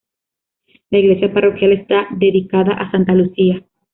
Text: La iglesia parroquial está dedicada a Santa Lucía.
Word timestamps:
La 0.89 0.97
iglesia 0.97 1.31
parroquial 1.31 1.73
está 1.73 2.07
dedicada 2.09 2.73
a 2.73 2.89
Santa 2.89 3.13
Lucía. 3.13 3.63